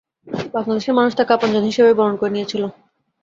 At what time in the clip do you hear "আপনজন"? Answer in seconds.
1.33-1.63